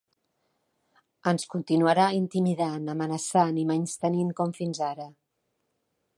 [1.31, 5.11] Ens continuarà intimidant, amenaçant i menystenint com fins ara.